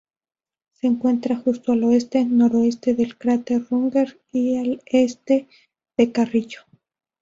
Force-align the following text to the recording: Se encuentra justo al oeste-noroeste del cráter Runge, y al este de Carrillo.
Se 0.71 0.87
encuentra 0.87 1.35
justo 1.35 1.73
al 1.73 1.83
oeste-noroeste 1.83 2.95
del 2.95 3.19
cráter 3.19 3.63
Runge, 3.69 4.07
y 4.31 4.55
al 4.57 4.81
este 4.87 5.47
de 5.95 6.11
Carrillo. 6.11 6.61